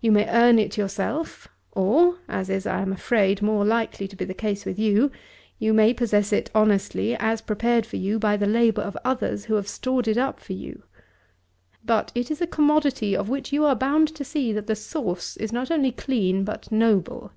You 0.00 0.12
may 0.12 0.28
earn 0.28 0.60
it 0.60 0.76
yourself, 0.78 1.48
or, 1.72 2.18
as 2.28 2.48
is, 2.48 2.68
I 2.68 2.82
am 2.82 2.92
afraid, 2.92 3.42
more 3.42 3.64
likely 3.64 4.06
to 4.06 4.14
be 4.14 4.24
the 4.24 4.32
case 4.32 4.64
with 4.64 4.78
you, 4.78 5.10
you 5.58 5.74
may 5.74 5.92
possess 5.92 6.32
it 6.32 6.52
honestly 6.54 7.16
as 7.16 7.40
prepared 7.40 7.84
for 7.84 7.96
you 7.96 8.20
by 8.20 8.36
the 8.36 8.46
labour 8.46 8.82
of 8.82 8.96
others 9.04 9.46
who 9.46 9.56
have 9.56 9.66
stored 9.66 10.06
it 10.06 10.16
up 10.16 10.38
for 10.38 10.52
you. 10.52 10.84
But 11.84 12.12
it 12.14 12.30
is 12.30 12.40
a 12.40 12.46
commodity 12.46 13.16
of 13.16 13.28
which 13.28 13.52
you 13.52 13.64
are 13.64 13.74
bound 13.74 14.06
to 14.14 14.24
see 14.24 14.52
that 14.52 14.68
the 14.68 14.76
source 14.76 15.36
is 15.36 15.52
not 15.52 15.68
only 15.72 15.90
clean 15.90 16.44
but 16.44 16.70
noble. 16.70 17.32